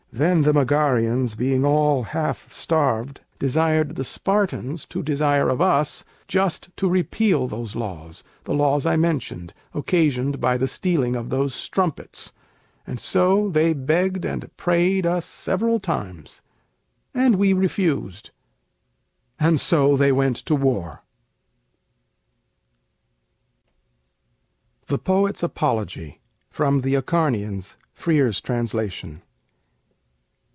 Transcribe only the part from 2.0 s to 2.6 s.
half